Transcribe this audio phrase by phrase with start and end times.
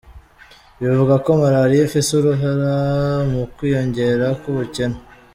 [0.81, 2.73] Bivuga ko Malaria ifise uruhara
[3.31, 4.99] mu kwiyongera kw’ubukene.